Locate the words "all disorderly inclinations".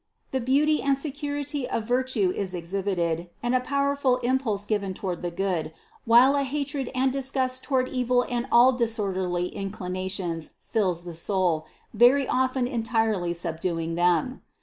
8.51-10.53